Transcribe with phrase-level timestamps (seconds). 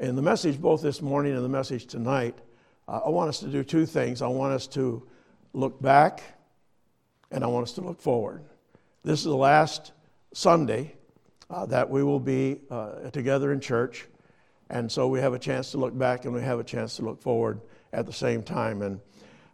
[0.00, 2.36] In the message, both this morning and the message tonight,
[2.88, 4.22] uh, I want us to do two things.
[4.22, 5.06] I want us to
[5.52, 6.20] look back
[7.30, 8.42] and I want us to look forward.
[9.04, 9.92] This is the last
[10.32, 10.96] Sunday
[11.48, 14.06] uh, that we will be uh, together in church.
[14.68, 17.02] And so we have a chance to look back and we have a chance to
[17.02, 17.60] look forward
[17.92, 18.82] at the same time.
[18.82, 19.00] And,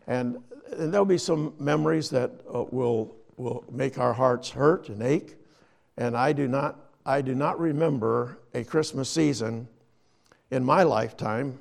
[0.07, 0.38] and,
[0.72, 5.36] and there'll be some memories that uh, will, will make our hearts hurt and ache.
[5.98, 9.68] And I do not, I do not remember a Christmas season
[10.50, 11.58] in my lifetime.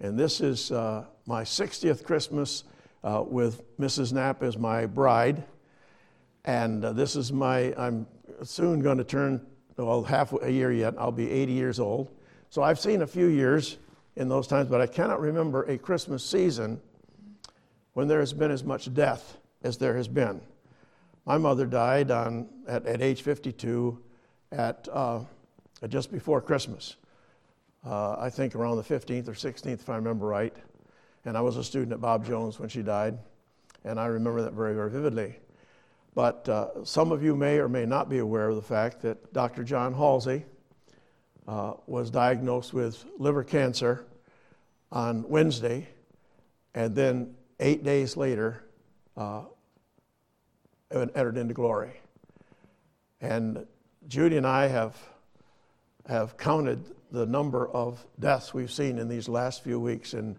[0.00, 2.64] And this is uh, my 60th Christmas
[3.02, 4.12] uh, with Mrs.
[4.12, 5.44] Knapp as my bride.
[6.44, 8.06] And uh, this is my, I'm
[8.42, 9.44] soon going to turn,
[9.76, 12.10] well, half a year yet, I'll be 80 years old.
[12.50, 13.78] So I've seen a few years
[14.16, 16.80] in those times, but I cannot remember a Christmas season
[17.94, 20.40] when there has been as much death as there has been.
[21.24, 23.98] My mother died on, at, at age 52
[24.52, 25.20] at, uh,
[25.88, 26.96] just before Christmas.
[27.86, 30.54] Uh, I think around the 15th or 16th, if I remember right.
[31.24, 33.16] And I was a student at Bob Jones when she died,
[33.84, 35.36] and I remember that very, very vividly.
[36.14, 39.32] But uh, some of you may or may not be aware of the fact that
[39.32, 39.62] Dr.
[39.62, 40.44] John Halsey
[41.46, 44.04] uh, was diagnosed with liver cancer
[44.90, 45.88] on Wednesday,
[46.74, 48.64] and then eight days later,
[49.16, 49.42] uh,
[50.90, 52.00] entered into glory.
[53.20, 53.64] And
[54.08, 54.96] Judy and I have,
[56.08, 56.84] have counted
[57.16, 60.36] the number of deaths we've seen in these last few weeks, and,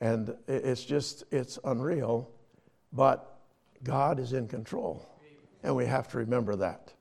[0.00, 2.30] and it's just, it's unreal.
[2.92, 3.36] But
[3.82, 5.04] God is in control,
[5.64, 6.92] and we have to remember that.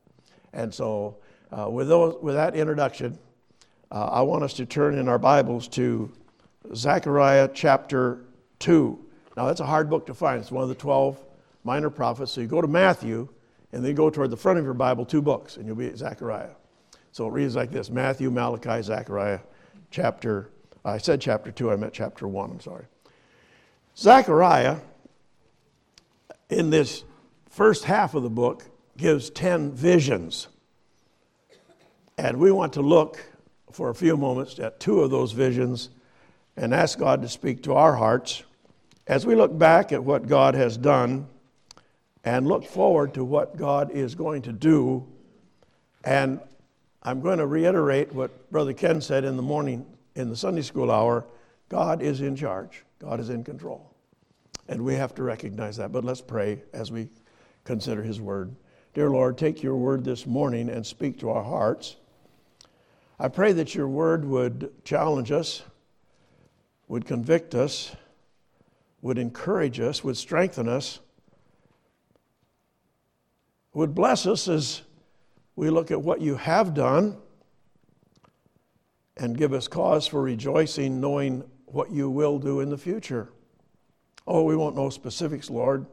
[0.51, 1.17] And so,
[1.51, 3.19] uh, with, those, with that introduction,
[3.91, 6.11] uh, I want us to turn in our Bibles to
[6.73, 8.25] Zechariah chapter
[8.59, 9.05] 2.
[9.37, 10.41] Now, that's a hard book to find.
[10.41, 11.23] It's one of the 12
[11.63, 12.31] minor prophets.
[12.31, 13.29] So you go to Matthew,
[13.71, 15.97] and then go toward the front of your Bible, two books, and you'll be at
[15.97, 16.55] Zechariah.
[17.11, 19.39] So it reads like this Matthew, Malachi, Zechariah,
[19.91, 20.49] chapter,
[20.85, 22.85] I said chapter 2, I meant chapter 1, I'm sorry.
[23.97, 24.77] Zechariah
[26.49, 27.03] in this
[27.49, 28.63] first half of the book
[28.97, 30.47] gives 10 visions.
[32.17, 33.19] And we want to look
[33.71, 35.89] for a few moments at two of those visions
[36.55, 38.43] and ask God to speak to our hearts
[39.05, 41.27] as we look back at what God has done
[42.23, 45.07] and look forward to what God is going to do.
[46.03, 46.39] And
[47.07, 49.85] I'm going to reiterate what Brother Ken said in the morning
[50.15, 51.23] in the Sunday school hour
[51.69, 53.93] God is in charge, God is in control.
[54.67, 55.93] And we have to recognize that.
[55.93, 57.07] But let's pray as we
[57.63, 58.53] consider His Word.
[58.93, 61.95] Dear Lord, take your word this morning and speak to our hearts.
[63.17, 65.63] I pray that your word would challenge us,
[66.89, 67.95] would convict us,
[69.01, 70.99] would encourage us, would strengthen us,
[73.73, 74.81] would bless us as
[75.57, 77.17] we look at what you have done
[79.17, 83.29] and give us cause for rejoicing, knowing what you will do in the future.
[84.27, 85.87] Oh, we won't know specifics, Lord.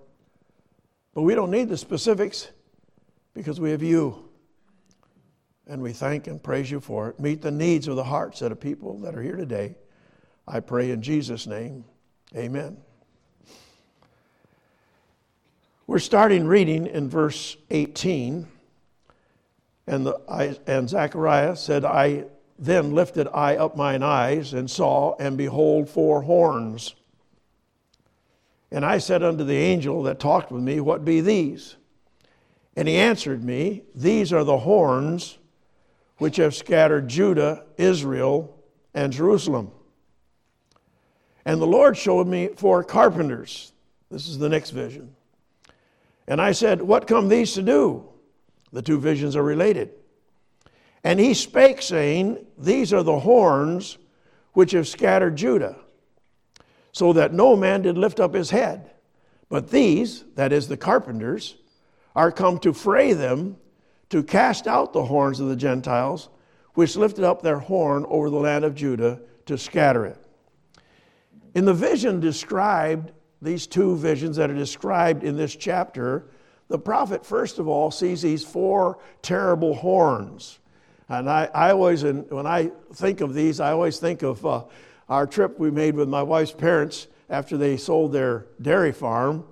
[1.15, 2.51] But we don't need the specifics
[3.33, 4.29] because we have you.
[5.67, 7.19] And we thank and praise you for it.
[7.19, 9.77] Meet the needs of the hearts of the people that are here today.
[10.47, 11.87] I pray in Jesus' name.
[12.37, 12.77] Amen.
[15.87, 18.49] We're starting reading in verse 18.
[19.87, 22.25] And, the, I, and Zechariah said, I
[22.59, 26.95] then lifted I up mine eyes and saw, and behold, four horns
[28.75, 31.77] and I said unto the angel that talked with me, What be these?
[32.75, 35.39] And he answered me, These are the horns
[36.19, 38.59] which have scattered Judah, Israel,
[38.93, 39.71] and Jerusalem.
[41.45, 43.73] And the Lord showed me four carpenters.
[44.11, 45.15] This is the next vision.
[46.27, 48.09] And I said, What come these to do?
[48.75, 49.91] The two visions are related.
[51.05, 53.99] And he spake, saying, These are the horns
[54.53, 55.77] which have scattered Judah
[56.91, 58.91] so that no man did lift up his head.
[59.49, 61.55] But these, that is the carpenters,
[62.17, 63.57] are come to fray them,
[64.11, 66.29] to cast out the horns of the Gentiles,
[66.75, 70.19] which lifted up their horn over the land of Judah to scatter it.
[71.55, 76.27] In the vision described, these two visions that are described in this chapter,
[76.75, 80.59] the prophet, first of all, sees these four terrible horns.
[81.09, 84.65] And I, I always, when I think of these, I always think of uh,
[85.09, 89.45] our trip we made with my wife's parents after they sold their dairy farm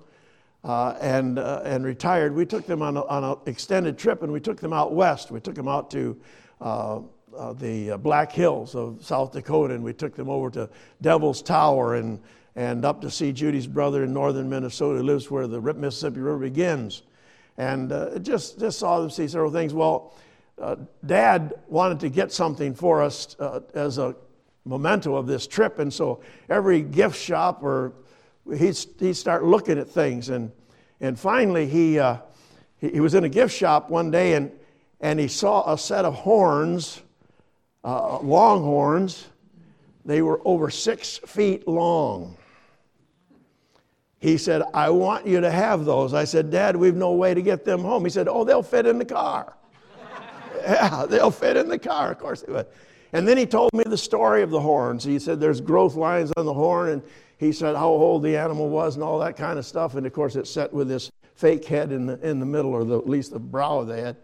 [0.65, 2.35] uh, and, uh, and retired.
[2.35, 5.31] We took them on, on an extended trip and we took them out west.
[5.31, 6.19] We took them out to
[6.59, 6.99] uh,
[7.37, 10.69] uh the uh, Black Hills of South Dakota and we took them over to
[11.01, 12.19] Devil's Tower and,
[12.57, 16.39] and up to see Judy's brother in northern Minnesota who lives where the Mississippi River
[16.39, 17.03] begins.
[17.57, 19.73] And uh, just, just saw them see several things.
[19.73, 20.13] Well,
[21.05, 23.35] Dad wanted to get something for us
[23.73, 24.15] as a
[24.65, 25.79] memento of this trip.
[25.79, 27.93] And so every gift shop or
[28.57, 30.29] he'd, he'd start looking at things.
[30.29, 30.51] And,
[31.01, 32.17] and finally, he, uh,
[32.79, 34.51] he, he, was in a gift shop one day and,
[35.01, 37.01] and he saw a set of horns,
[37.83, 39.27] uh, long horns.
[40.05, 42.37] They were over six feet long.
[44.23, 46.13] He said, I want you to have those.
[46.13, 48.05] I said, Dad, we've no way to get them home.
[48.05, 49.53] He said, Oh, they'll fit in the car.
[50.61, 52.11] yeah, they'll fit in the car.
[52.11, 52.67] Of course they would.
[53.11, 55.03] And then he told me the story of the horns.
[55.03, 57.01] He said there's growth lines on the horn, and
[57.37, 59.95] he said how old the animal was and all that kind of stuff.
[59.95, 62.85] And of course, it's set with this fake head in the, in the middle, or
[62.85, 64.15] the, at least the brow of the head.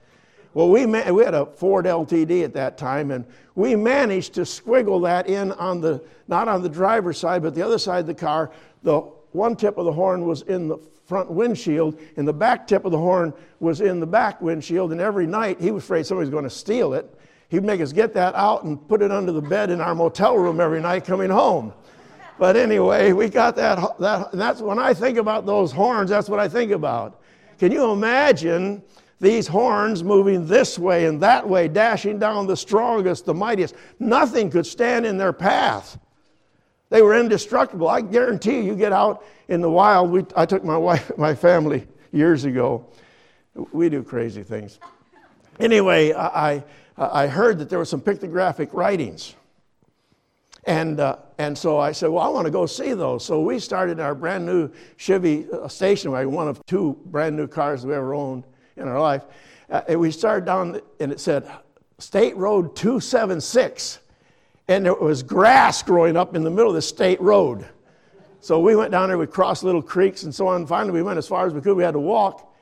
[0.53, 5.03] Well, we, we had a Ford LTD at that time, and we managed to squiggle
[5.03, 8.15] that in on the, not on the driver's side, but the other side of the
[8.15, 8.49] car.
[8.81, 12.85] The one tip of the horn was in the front windshield, and the back tip
[12.85, 14.91] of the horn was in the back windshield.
[14.91, 17.13] And every night, he was afraid somebody was going to steal it.
[17.49, 20.37] He'd make us get that out and put it under the bed in our motel
[20.37, 21.73] room every night coming home.
[22.37, 23.97] But anyway, we got that.
[23.99, 27.21] that that's when I think about those horns, that's what I think about.
[27.57, 28.81] Can you imagine
[29.19, 33.75] these horns moving this way and that way, dashing down the strongest, the mightiest?
[33.99, 35.97] Nothing could stand in their path.
[36.89, 37.87] They were indestructible.
[37.87, 40.11] I guarantee you, you get out in the wild.
[40.11, 42.85] We, I took my wife, my family years ago.
[43.71, 44.79] We do crazy things.
[45.59, 46.63] Anyway, I,
[46.97, 49.35] I heard that there were some pictographic writings.
[50.65, 53.23] And, uh, and so I said, Well, I want to go see those.
[53.25, 57.47] So we started our brand new Chevy uh, station wagon, one of two brand new
[57.47, 58.43] cars we ever owned
[58.75, 59.23] in our life.
[59.69, 61.49] Uh, and we started down, and it said
[61.97, 63.99] State Road 276.
[64.69, 67.67] And there was grass growing up in the middle of the state road.
[68.39, 70.65] So we went down there, we crossed little creeks and so on.
[70.65, 71.75] Finally, we went as far as we could.
[71.75, 72.55] We had to walk.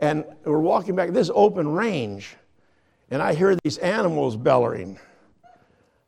[0.00, 2.34] And we're walking back this open range
[3.12, 4.98] and I hear these animals bellowing.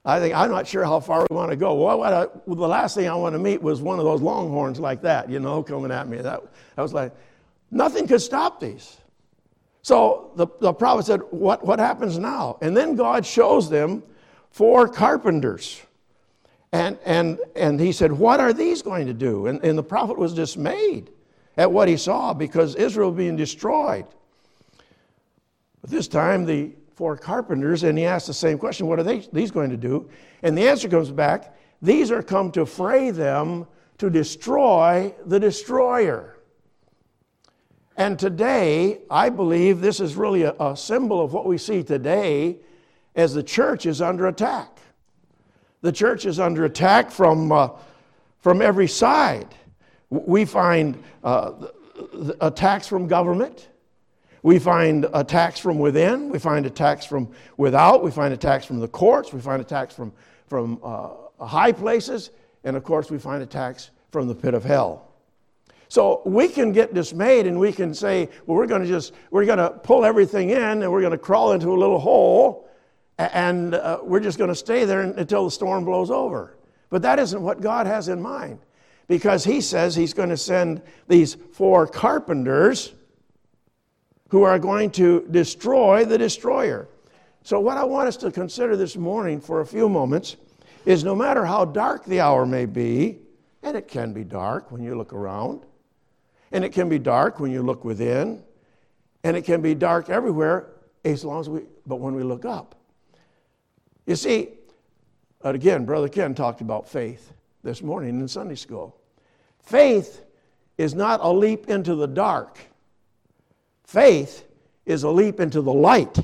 [0.07, 1.75] I think, I'm not sure how far we want to go.
[1.75, 4.81] Well, I, well, the last thing I want to meet was one of those longhorns
[4.81, 6.17] like that, you know, coming at me.
[6.19, 6.43] That,
[6.79, 7.13] I was like,
[7.71, 8.97] nothing could stop these.
[9.83, 12.57] So the, the prophet said, what, what happens now?
[12.63, 14.03] And then God shows them
[14.55, 15.83] four carpenters.
[16.71, 19.49] And, and, and he said, What are these going to do?
[19.49, 21.11] And, and the prophet was dismayed
[21.57, 24.07] at what he saw because Israel was being destroyed.
[25.81, 29.27] But this time the four carpenters, and he asked the same question what are they,
[29.33, 30.09] these going to do?
[30.45, 33.67] And the answer comes back these are come to fray them
[33.99, 36.39] to destroy the destroyer.
[37.97, 42.61] And today, I believe this is really a, a symbol of what we see today
[43.15, 44.79] as the church is under attack.
[45.83, 47.69] The church is under attack from, uh,
[48.39, 49.55] from every side.
[50.11, 51.53] We find uh,
[52.41, 53.69] attacks from government.
[54.43, 58.89] We find attacks from within, we find attacks from without, we find attacks from the
[58.89, 60.13] courts, we find attacks from,
[60.49, 62.29] from uh, high places,
[62.63, 65.09] and of course, we find attacks from the pit of hell.
[65.89, 69.47] So we can get dismayed and we can say, well, we're going to just, we're
[69.47, 72.69] going to pull everything in and we're going to crawl into a little hole
[73.19, 76.57] and uh, we're just going to stay there until the storm blows over.
[76.91, 78.59] But that isn't what God has in mind
[79.09, 82.95] because He says He's going to send these four carpenters
[84.29, 86.89] who are going to destroy the destroyer.
[87.43, 90.37] So, what I want us to consider this morning for a few moments
[90.87, 93.19] is no matter how dark the hour may be,
[93.63, 95.63] and it can be dark when you look around,
[96.53, 98.43] and it can be dark when you look within,
[99.25, 100.71] and it can be dark everywhere
[101.05, 102.75] as long as we, but when we look up.
[104.07, 104.51] You see,
[105.45, 107.33] uh, again, Brother Ken talked about faith
[107.63, 108.97] this morning in Sunday school.
[109.61, 110.23] Faith
[110.77, 112.59] is not a leap into the dark.
[113.85, 114.45] Faith
[114.85, 116.19] is a leap into the light,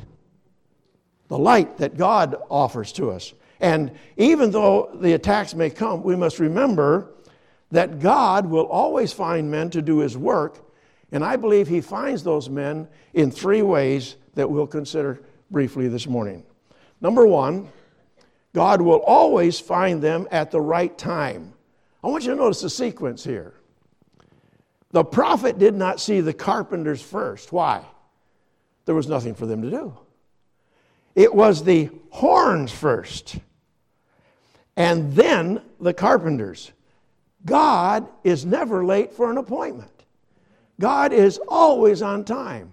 [1.28, 3.32] the light that God offers to us.
[3.60, 7.12] And even though the attacks may come, we must remember
[7.70, 10.58] that God will always find men to do his work.
[11.12, 16.06] And I believe he finds those men in three ways that we'll consider briefly this
[16.06, 16.44] morning.
[17.00, 17.68] Number one,
[18.54, 21.54] God will always find them at the right time.
[22.02, 23.54] I want you to notice the sequence here.
[24.92, 27.52] The prophet did not see the carpenters first.
[27.52, 27.84] Why?
[28.86, 29.96] There was nothing for them to do.
[31.14, 33.38] It was the horns first,
[34.76, 36.72] and then the carpenters.
[37.44, 40.04] God is never late for an appointment,
[40.80, 42.72] God is always on time.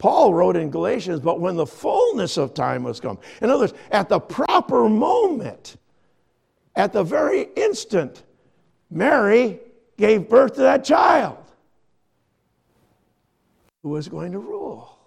[0.00, 3.74] Paul wrote in Galatians, but when the fullness of time was come, in other words,
[3.90, 5.76] at the proper moment,
[6.74, 8.24] at the very instant,
[8.90, 9.60] Mary
[9.98, 11.36] gave birth to that child
[13.82, 14.98] who was going to rule.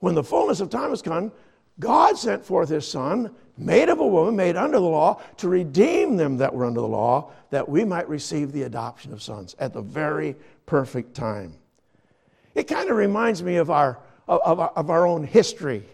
[0.00, 1.30] When the fullness of time was come,
[1.78, 6.16] God sent forth his Son, made of a woman, made under the law, to redeem
[6.16, 9.72] them that were under the law, that we might receive the adoption of sons at
[9.72, 10.34] the very
[10.66, 11.54] perfect time.
[12.54, 15.84] It kind of reminds me of our, of, our, of our own history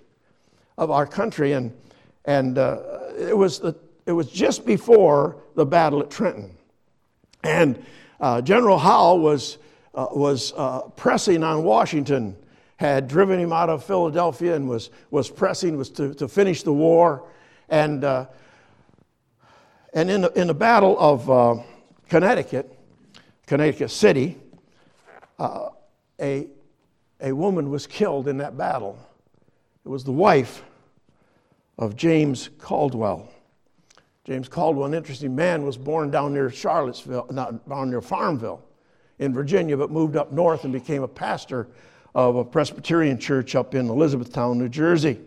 [0.81, 1.53] of our country.
[1.53, 1.73] And,
[2.25, 2.81] and uh,
[3.17, 3.77] it, was the,
[4.07, 6.57] it was just before the battle at Trenton.
[7.45, 7.85] And
[8.19, 9.59] uh, General Howe was,
[9.95, 12.35] uh, was uh, pressing on Washington,
[12.77, 16.73] had driven him out of Philadelphia and was, was pressing, was to, to finish the
[16.73, 17.29] war.
[17.69, 18.27] And, uh,
[19.93, 21.63] and in, the, in the Battle of uh,
[22.09, 22.75] Connecticut,
[23.47, 24.39] Connecticut City,
[26.21, 26.49] a,
[27.21, 28.99] a woman was killed in that battle.
[29.85, 30.63] It was the wife
[31.79, 33.29] of James Caldwell.
[34.25, 38.63] James Caldwell, an interesting man, was born down near Charlottesville, not down near Farmville
[39.19, 41.69] in Virginia, but moved up north and became a pastor
[42.15, 45.19] of a Presbyterian church up in Elizabethtown, New Jersey.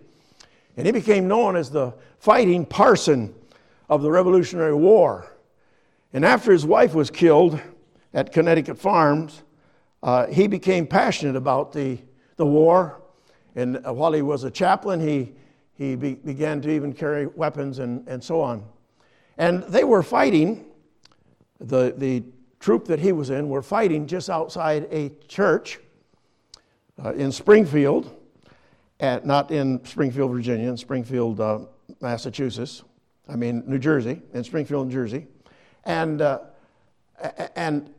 [0.78, 3.34] And he became known as the fighting parson
[3.90, 5.28] of the Revolutionary War.
[6.14, 7.60] And after his wife was killed
[8.14, 9.44] at Connecticut Farms,
[10.04, 11.98] uh, he became passionate about the,
[12.36, 13.02] the war.
[13.56, 15.32] And while he was a chaplain, he,
[15.76, 18.64] he be, began to even carry weapons and, and so on.
[19.38, 20.66] And they were fighting,
[21.60, 22.24] the, the
[22.60, 25.80] troop that he was in were fighting just outside a church
[27.04, 28.14] uh, in Springfield,
[29.00, 31.60] at, not in Springfield, Virginia, in Springfield, uh,
[32.02, 32.84] Massachusetts.
[33.30, 35.28] I mean, New Jersey, in Springfield, New Jersey.
[35.86, 36.40] And, uh,
[37.56, 37.90] and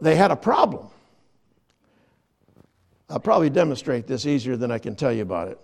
[0.00, 0.88] they had a problem.
[3.10, 5.58] I'll probably demonstrate this easier than I can tell you about it.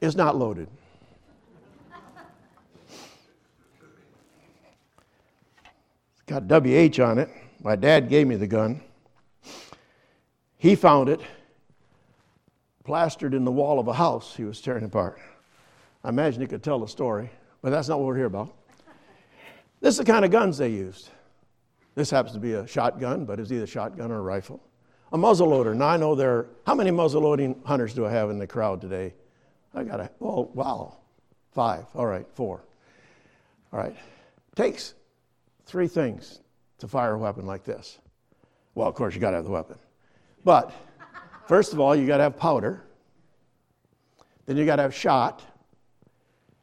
[0.00, 0.68] It's not loaded.
[6.12, 7.30] It's got WH on it.
[7.62, 8.80] My dad gave me the gun.
[10.58, 11.20] He found it
[12.84, 15.18] plastered in the wall of a house he was tearing apart.
[16.04, 18.54] I imagine he could tell the story, but that's not what we're here about.
[19.80, 21.10] This is the kind of guns they used.
[21.98, 24.62] This happens to be a shotgun, but it's either a shotgun or a rifle.
[25.10, 25.74] A muzzle loader.
[25.74, 26.30] Now I know there.
[26.30, 29.14] Are, how many muzzle loading hunters do I have in the crowd today?
[29.74, 30.08] I got a.
[30.20, 30.98] Oh wow,
[31.50, 31.86] five.
[31.96, 32.62] All right, four.
[33.72, 33.96] All right.
[34.54, 34.94] Takes
[35.66, 36.40] three things
[36.78, 37.98] to fire a weapon like this.
[38.76, 39.76] Well, of course you got to have the weapon,
[40.44, 40.72] but
[41.48, 42.84] first of all you got to have powder.
[44.46, 45.42] Then you got to have shot,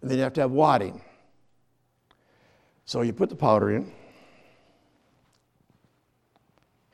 [0.02, 1.02] and then you have to have wadding.
[2.86, 3.92] So you put the powder in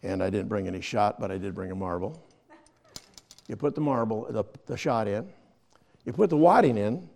[0.04, 2.22] and I didn't bring any shot, but I did bring a marble.
[3.48, 5.28] You put the marble, the, the shot in,
[6.06, 7.08] you put the wadding in,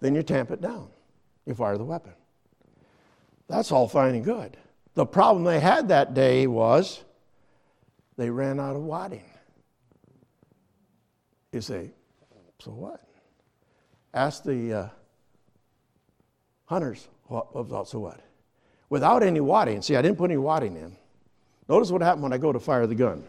[0.00, 0.88] then you tamp it down.
[1.46, 2.12] You fire the weapon.
[3.48, 4.56] That's all fine and good.
[4.94, 7.02] The problem they had that day was
[8.16, 9.24] they ran out of wadding.
[11.52, 11.90] You say,
[12.60, 13.02] so what?
[14.14, 14.88] Ask the uh,
[16.66, 18.20] hunters, what, so what?
[18.88, 20.96] Without any wadding, see, I didn't put any wadding in.
[21.70, 23.22] Notice what happened when I go to fire the gun.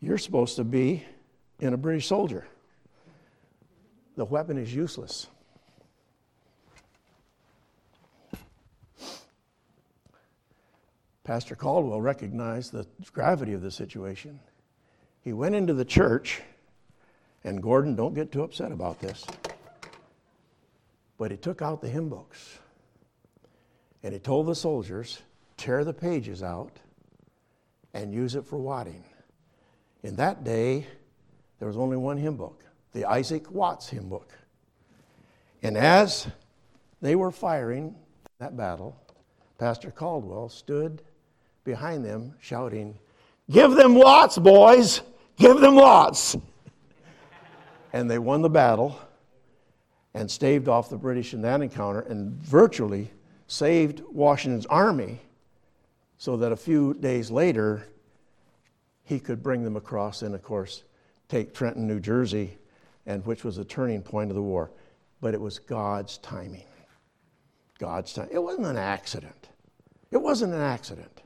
[0.00, 1.04] You're supposed to be
[1.58, 2.46] in a British soldier.
[4.14, 5.26] The weapon is useless.
[11.24, 14.38] Pastor Caldwell recognized the gravity of the situation.
[15.22, 16.42] He went into the church
[17.44, 19.24] and Gordon, don't get too upset about this.
[21.18, 22.58] But he took out the hymn books
[24.02, 25.20] and he told the soldiers,
[25.56, 26.78] tear the pages out
[27.92, 29.04] and use it for wadding.
[30.02, 30.86] In that day,
[31.58, 34.32] there was only one hymn book, the Isaac Watts hymn book.
[35.62, 36.28] And as
[37.02, 37.94] they were firing
[38.38, 38.96] that battle,
[39.58, 41.02] Pastor Caldwell stood
[41.64, 42.98] behind them shouting,
[43.50, 45.02] Give them Watts, boys!
[45.36, 46.36] Give them Watts!
[47.92, 48.98] And they won the battle
[50.14, 53.10] and staved off the British in that encounter and virtually
[53.46, 55.20] saved Washington's army
[56.18, 57.86] so that a few days later
[59.04, 60.84] he could bring them across and, of course,
[61.28, 62.58] take Trenton, New Jersey,
[63.06, 64.70] and which was a turning point of the war.
[65.20, 66.64] But it was God's timing.
[67.78, 68.28] God's time.
[68.30, 69.48] It wasn't an accident.
[70.10, 71.22] It wasn't an accident.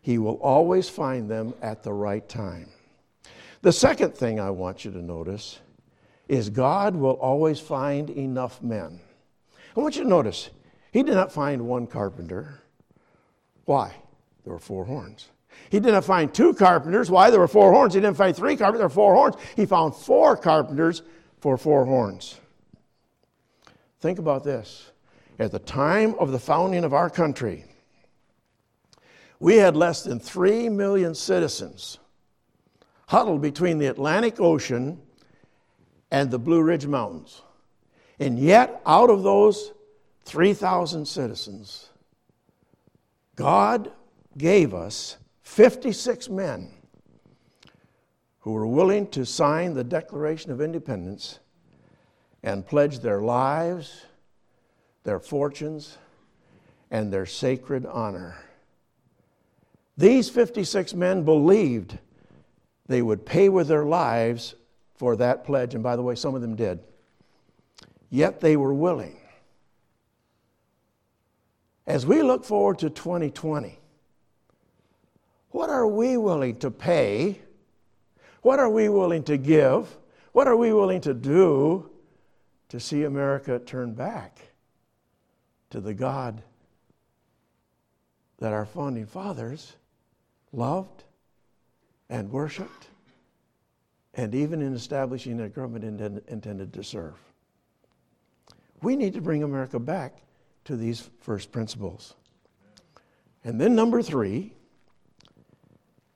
[0.00, 2.68] He will always find them at the right time.
[3.62, 5.60] The second thing I want you to notice
[6.28, 9.00] is God will always find enough men.
[9.76, 10.50] I want you to notice,
[10.92, 12.60] He did not find one carpenter.
[13.64, 13.94] Why?
[14.44, 15.30] There were four horns.
[15.70, 17.10] He didn't find two carpenters.
[17.10, 17.30] Why?
[17.30, 17.94] There were four horns.
[17.94, 18.80] He didn't find three carpenters.
[18.80, 19.36] There were four horns.
[19.54, 21.02] He found four carpenters
[21.40, 22.40] for four horns.
[24.00, 24.90] Think about this.
[25.38, 27.64] At the time of the founding of our country,
[29.38, 31.98] we had less than 3 million citizens
[33.12, 34.98] huddled between the Atlantic Ocean
[36.10, 37.42] and the Blue Ridge Mountains.
[38.18, 39.72] And yet, out of those
[40.24, 41.90] 3,000 citizens,
[43.36, 43.92] God
[44.38, 46.70] gave us 56 men
[48.40, 51.38] who were willing to sign the Declaration of Independence
[52.42, 54.06] and pledge their lives,
[55.04, 55.98] their fortunes,
[56.90, 58.36] and their sacred honor.
[59.98, 61.98] These 56 men believed
[62.92, 64.54] they would pay with their lives
[64.96, 66.80] for that pledge, and by the way, some of them did.
[68.10, 69.16] Yet they were willing.
[71.86, 73.78] As we look forward to 2020,
[75.50, 77.40] what are we willing to pay?
[78.42, 79.96] What are we willing to give?
[80.32, 81.90] What are we willing to do
[82.68, 84.40] to see America turn back
[85.70, 86.42] to the God
[88.38, 89.74] that our founding fathers
[90.52, 91.04] loved
[92.12, 92.88] and worshiped,
[94.12, 97.14] and even in establishing a government intended to serve?
[98.82, 100.18] We need to bring America back
[100.66, 102.14] to these first principles.
[103.44, 104.52] And then, number three,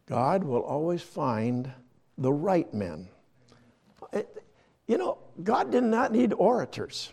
[0.05, 1.73] God will always find
[2.19, 3.09] the right men.
[4.87, 7.11] You know, God did not need orators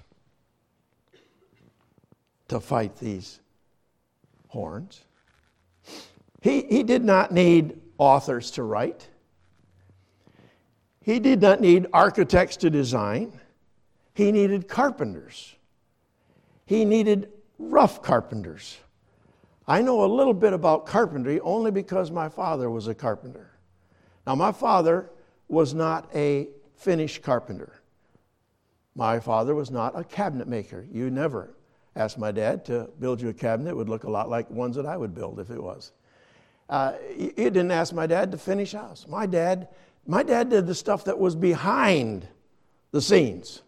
[2.49, 3.39] to fight these
[4.49, 5.05] horns.
[6.41, 9.07] He, he did not need authors to write.
[11.01, 13.39] He did not need architects to design.
[14.13, 15.55] He needed carpenters.
[16.65, 18.77] He needed rough carpenters.
[19.67, 23.51] I know a little bit about carpentry only because my father was a carpenter.
[24.27, 25.09] Now, my father
[25.47, 27.81] was not a finished carpenter.
[28.95, 30.85] My father was not a cabinet maker.
[30.91, 31.55] You never
[31.95, 33.71] asked my dad to build you a cabinet.
[33.71, 35.91] It would look a lot like ones that I would build if it was.
[36.73, 36.97] Uh,
[37.35, 39.05] didn't ask my dad to finish house.
[39.07, 39.67] My dad,
[40.07, 42.27] my dad did the stuff that was behind
[42.89, 43.61] the scenes.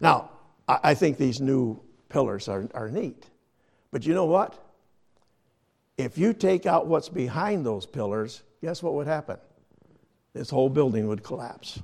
[0.00, 0.30] Now,
[0.66, 3.26] I, think these new pillars are, are neat.
[3.92, 4.58] But you know what?
[5.98, 9.36] If you take out what's behind those pillars, guess what would happen?
[10.32, 11.78] This whole building would collapse.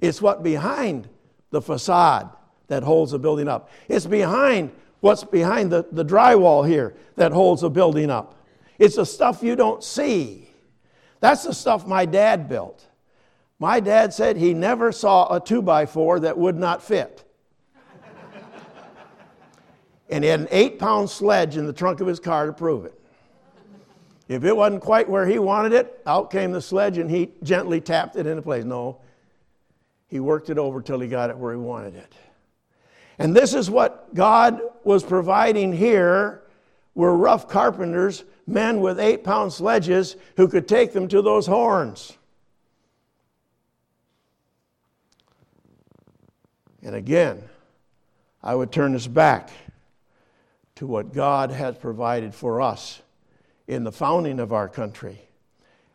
[0.00, 1.08] It's what behind
[1.50, 2.30] the facade
[2.66, 3.70] that holds a building up.
[3.86, 8.40] It's behind what's behind the, the drywall here that holds a building up.
[8.82, 10.50] It's the stuff you don't see.
[11.20, 12.84] That's the stuff my dad built.
[13.60, 17.24] My dad said he never saw a two by four that would not fit.
[20.10, 22.84] and he had an eight pound sledge in the trunk of his car to prove
[22.84, 23.00] it.
[24.26, 27.80] If it wasn't quite where he wanted it, out came the sledge and he gently
[27.80, 28.64] tapped it into place.
[28.64, 28.98] No,
[30.08, 32.12] he worked it over till he got it where he wanted it.
[33.20, 36.41] And this is what God was providing here
[36.94, 42.16] were rough carpenters, men with eight pound sledges who could take them to those horns.
[46.82, 47.42] And again,
[48.42, 49.50] I would turn us back
[50.76, 53.00] to what God has provided for us
[53.68, 55.20] in the founding of our country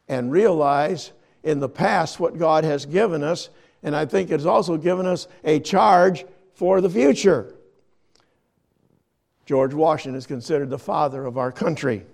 [0.07, 1.11] and realize
[1.43, 3.49] in the past what God has given us
[3.83, 7.53] and I think it's also given us a charge for the future.
[9.47, 12.05] George Washington is considered the father of our country.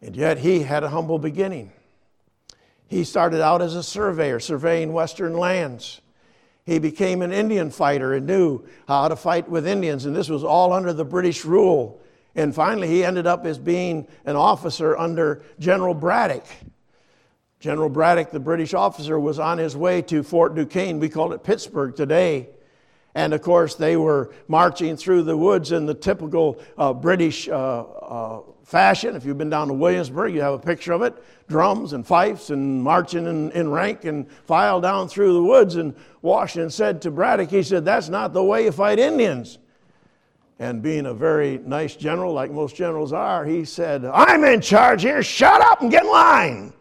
[0.00, 1.72] And yet he had a humble beginning.
[2.86, 6.00] He started out as a surveyor, surveying western lands.
[6.64, 10.44] He became an Indian fighter and knew how to fight with Indians, and this was
[10.44, 12.00] all under the British rule.
[12.36, 16.46] And finally, he ended up as being an officer under General Braddock.
[17.58, 21.00] General Braddock, the British officer, was on his way to Fort Duquesne.
[21.00, 22.50] We call it Pittsburgh today.
[23.18, 27.52] And of course, they were marching through the woods in the typical uh, British uh,
[27.52, 29.16] uh, fashion.
[29.16, 32.50] If you've been down to Williamsburg, you have a picture of it drums and fifes
[32.50, 35.74] and marching in, in rank and file down through the woods.
[35.74, 39.58] And Washington said to Braddock, he said, That's not the way you fight Indians.
[40.60, 45.02] And being a very nice general, like most generals are, he said, I'm in charge
[45.02, 46.72] here, shut up and get in line.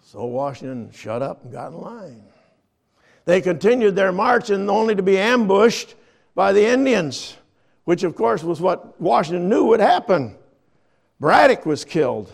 [0.00, 2.29] So Washington shut up and got in line.
[3.24, 5.94] They continued their march and only to be ambushed
[6.34, 7.36] by the Indians,
[7.84, 10.36] which of course was what Washington knew would happen.
[11.18, 12.32] Braddock was killed.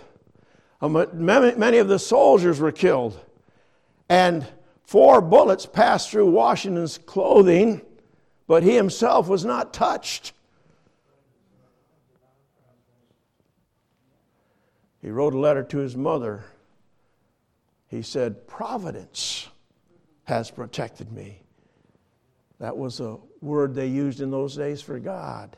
[0.81, 3.19] Many of the soldiers were killed.
[4.09, 4.47] And
[4.85, 7.83] four bullets passed through Washington's clothing,
[8.47, 10.33] but he himself was not touched.
[15.03, 16.45] He wrote a letter to his mother
[17.89, 19.49] he said, Providence
[20.27, 21.41] has protected me.
[22.59, 25.57] That was a word they used in those days for God.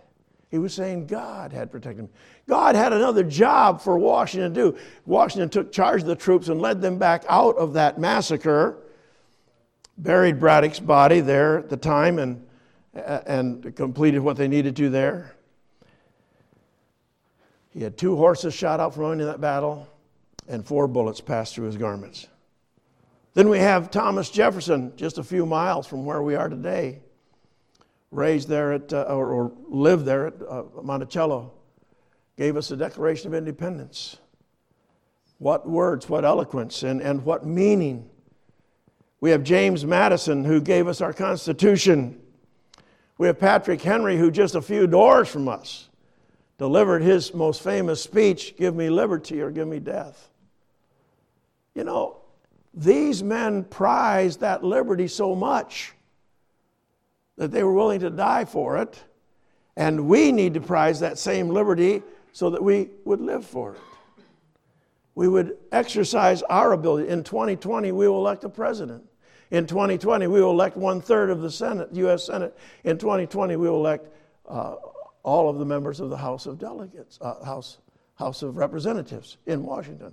[0.51, 2.11] He was saying God had protected him.
[2.47, 4.79] God had another job for Washington to do.
[5.05, 8.79] Washington took charge of the troops and led them back out of that massacre,
[9.97, 12.47] buried Braddock's body there at the time, and,
[12.95, 15.35] and completed what they needed to there.
[17.71, 19.87] He had two horses shot out from under that battle,
[20.47, 22.27] and four bullets passed through his garments.
[23.39, 26.99] Then we have Thomas Jefferson, just a few miles from where we are today
[28.11, 31.53] raised there at, uh, or, or, lived there at uh, Monticello,
[32.37, 34.17] gave us the Declaration of Independence.
[35.39, 38.11] What words, what eloquence, and, and what meaning.
[39.21, 42.21] We have James Madison, who gave us our Constitution.
[43.19, 45.89] We have Patrick Henry, who just a few doors from us
[46.59, 50.29] delivered his most famous speech Give me liberty or give me death.
[51.77, 52.23] You know,
[52.75, 55.93] these men prized that liberty so much
[57.37, 59.03] that they were willing to die for it.
[59.77, 62.03] And we need to prize that same liberty
[62.33, 63.81] so that we would live for it.
[65.15, 67.09] We would exercise our ability.
[67.09, 69.05] In 2020, we will elect a president.
[69.51, 72.27] In 2020, we will elect one third of the Senate, U.S.
[72.27, 72.57] Senate.
[72.85, 74.09] In 2020, we will elect
[74.47, 74.77] uh,
[75.23, 77.79] all of the members of the House of Delegates, uh, House,
[78.15, 80.13] House of Representatives in Washington.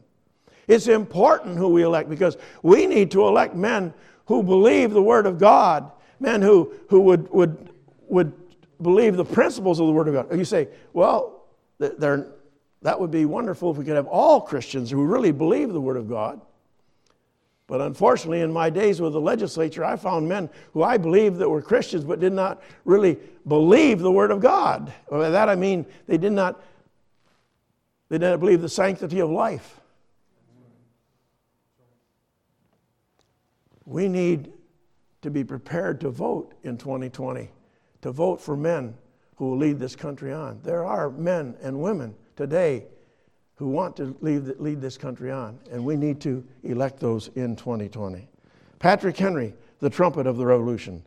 [0.68, 3.94] It's important who we elect because we need to elect men
[4.26, 7.70] who believe the Word of God men who, who would, would,
[8.08, 8.34] would
[8.82, 10.38] believe the principles of the Word of God.
[10.38, 11.46] You say, well,
[11.78, 15.98] that would be wonderful if we could have all Christians who really believe the Word
[15.98, 16.42] of God.
[17.68, 21.50] But unfortunately, in my days with the legislature, I found men who I believed that
[21.50, 24.94] were Christians but did not really believe the Word of God.
[25.10, 26.62] By that I mean they did not,
[28.10, 29.80] they didn't believe the sanctity of life.
[33.86, 34.52] We need
[35.22, 37.50] to be prepared to vote in 2020,
[38.02, 38.96] to vote for men
[39.38, 40.60] who will lead this country on.
[40.64, 42.86] There are men and women today
[43.56, 47.56] who want to lead, lead this country on, and we need to elect those in
[47.56, 48.28] 2020.
[48.80, 51.04] Patrick Henry, the trumpet of the revolution.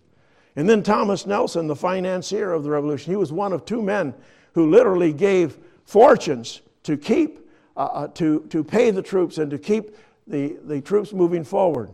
[0.56, 3.12] And then Thomas Nelson, the financier of the revolution.
[3.12, 4.14] He was one of two men
[4.54, 9.58] who literally gave fortunes to keep, uh, uh to, to pay the troops and to
[9.58, 11.90] keep the, the troops moving forward.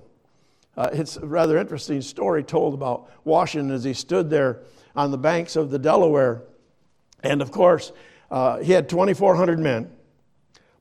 [0.76, 4.60] Uh, it's a rather interesting story told about Washington as he stood there
[4.96, 6.42] on the banks of the Delaware.
[7.22, 7.92] And of course,
[8.30, 9.90] uh, he had 2,400 men.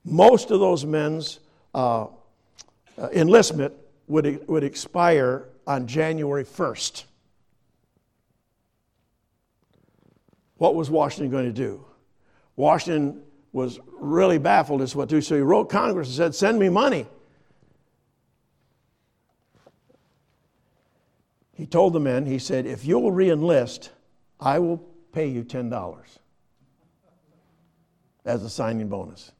[0.04, 1.40] Most of those men's
[1.74, 2.06] uh,
[2.96, 3.74] uh enlistment
[4.06, 7.04] would, would expire on January 1st.
[10.56, 11.84] What was Washington going to do?
[12.56, 15.20] Washington was really baffled as to what to do.
[15.20, 17.06] So he wrote Congress and said, Send me money.
[21.54, 23.90] He told the men, he said, if you'll re enlist,
[24.40, 24.78] I will
[25.12, 26.04] pay you $10
[28.24, 29.32] as a signing bonus.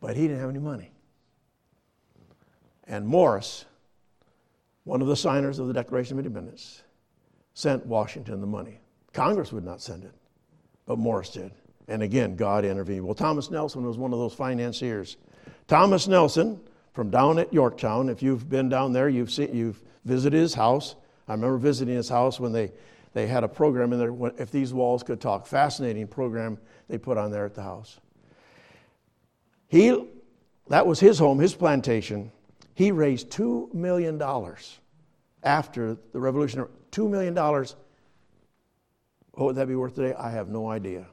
[0.00, 0.92] But he didn't have any money.
[2.86, 3.64] And Morris,
[4.84, 6.82] one of the signers of the Declaration of Independence,
[7.54, 8.80] sent Washington the money.
[9.12, 10.14] Congress would not send it,
[10.86, 11.50] but Morris did.
[11.88, 13.04] And again, God intervened.
[13.04, 15.16] Well, Thomas Nelson was one of those financiers.
[15.66, 16.60] Thomas Nelson,
[16.98, 20.96] from down at Yorktown, if you've been down there, you've, seen, you've visited his house.
[21.28, 22.72] I remember visiting his house when they,
[23.12, 25.46] they had a program in there, If These Walls Could Talk.
[25.46, 26.58] Fascinating program
[26.88, 28.00] they put on there at the house.
[29.68, 30.08] He,
[30.70, 32.32] that was his home, his plantation.
[32.74, 34.20] He raised $2 million
[35.44, 36.66] after the revolution.
[36.90, 37.32] $2 million.
[37.36, 37.76] What
[39.36, 40.14] would that be worth today?
[40.14, 41.06] I have no idea.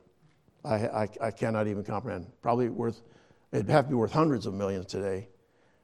[0.63, 2.25] I, I, I cannot even comprehend.
[2.41, 3.03] Probably worth,
[3.51, 5.27] it'd have to be worth hundreds of millions today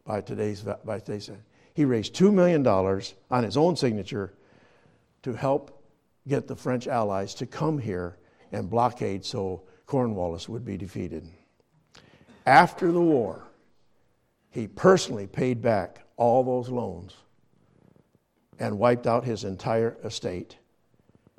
[0.05, 1.29] by today's, by today's
[1.73, 4.33] he raised $2 million on his own signature
[5.23, 5.83] to help
[6.27, 8.17] get the French allies to come here
[8.51, 11.27] and blockade so Cornwallis would be defeated.
[12.45, 13.43] After the war,
[14.49, 17.15] he personally paid back all those loans
[18.59, 20.57] and wiped out his entire estate.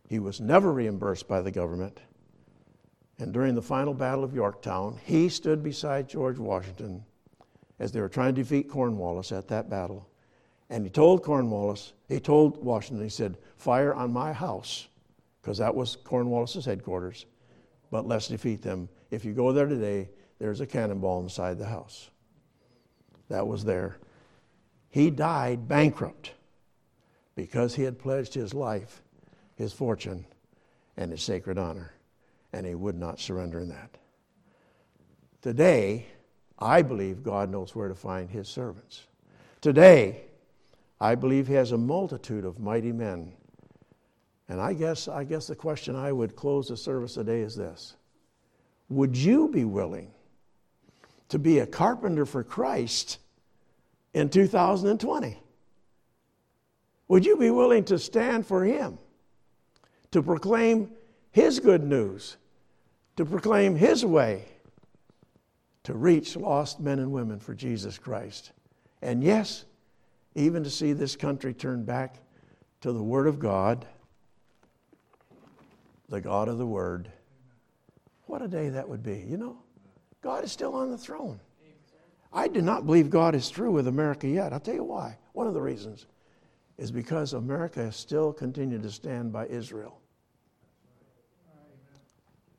[0.08, 2.00] He was never reimbursed by the government.
[3.18, 7.04] And during the final Battle of Yorktown, he stood beside George Washington
[7.82, 10.08] as they were trying to defeat Cornwallis at that battle.
[10.70, 14.86] And he told Cornwallis, he told Washington, he said, fire on my house,
[15.40, 17.26] because that was Cornwallis's headquarters,
[17.90, 18.88] but let's defeat them.
[19.10, 22.08] If you go there today, there's a cannonball inside the house.
[23.28, 23.96] That was there.
[24.88, 26.30] He died bankrupt
[27.34, 29.02] because he had pledged his life,
[29.56, 30.24] his fortune,
[30.96, 31.92] and his sacred honor,
[32.52, 33.98] and he would not surrender in that.
[35.40, 36.06] Today,
[36.62, 39.02] I believe God knows where to find his servants.
[39.60, 40.22] Today,
[41.02, 43.32] I believe He has a multitude of mighty men.
[44.48, 47.96] And I guess, I guess the question I would close the service today is this
[48.88, 50.12] Would you be willing
[51.28, 53.18] to be a carpenter for Christ
[54.14, 55.38] in 2020?
[57.08, 58.96] Would you be willing to stand for Him,
[60.12, 60.92] to proclaim
[61.32, 62.36] His good news,
[63.16, 64.44] to proclaim His way,
[65.84, 68.52] to reach lost men and women for Jesus Christ?
[69.00, 69.64] And yes,
[70.34, 72.16] even to see this country turn back
[72.80, 73.86] to the Word of God,
[76.08, 77.10] the God of the Word.
[78.26, 79.58] What a day that would be, you know?
[80.22, 81.40] God is still on the throne.
[82.32, 84.52] I do not believe God is through with America yet.
[84.52, 85.18] I'll tell you why.
[85.32, 86.06] One of the reasons
[86.78, 90.00] is because America has still continued to stand by Israel.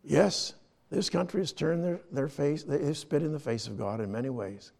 [0.03, 0.53] Yes,
[0.93, 4.11] this country has turned their, their face, they've spit in the face of God in
[4.11, 4.73] many ways,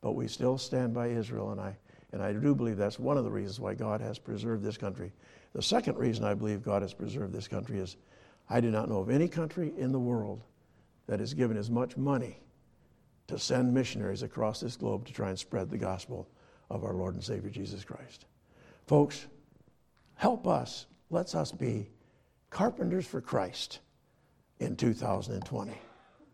[0.00, 1.76] but we still stand by Israel, and I,
[2.12, 5.12] and I do believe that's one of the reasons why God has preserved this country.
[5.54, 7.96] The second reason I believe God has preserved this country is
[8.48, 10.44] I do not know of any country in the world
[11.08, 12.38] that has given as much money
[13.26, 16.28] to send missionaries across this globe to try and spread the gospel
[16.70, 18.26] of our Lord and Savior Jesus Christ.
[18.86, 19.26] Folks,
[20.14, 20.86] help us.
[21.10, 21.88] Let's us be
[22.50, 23.80] carpenters for Christ
[24.60, 25.85] in 2020.